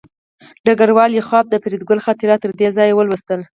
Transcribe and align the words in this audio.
ډګروال 0.65 1.09
لیاخوف 1.13 1.45
د 1.49 1.55
فریدګل 1.63 1.99
خاطرات 2.05 2.39
تر 2.43 2.51
دې 2.59 2.67
ځایه 2.77 2.93
ولوستل 2.95 3.41